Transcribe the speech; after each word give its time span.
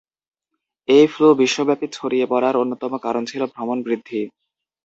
এই 0.89 1.05
ফ্লু 1.07 1.27
বিশ্বব্যাপী 1.35 1.87
ছড়িয়ে 1.91 2.25
পরার 2.25 2.55
অন্যতম 2.55 2.91
কারণ 2.97 3.23
ছিল 3.25 3.41
ভ্রমণ 3.53 3.77
বৃদ্ধি। 3.83 4.21